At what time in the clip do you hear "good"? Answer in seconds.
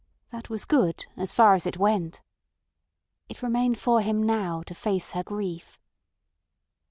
0.65-1.05